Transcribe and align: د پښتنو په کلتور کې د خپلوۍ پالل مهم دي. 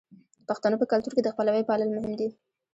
د 0.43 0.43
پښتنو 0.49 0.79
په 0.81 0.85
کلتور 0.91 1.11
کې 1.15 1.23
د 1.23 1.29
خپلوۍ 1.33 1.63
پالل 1.69 1.89
مهم 1.95 2.13
دي. 2.19 2.29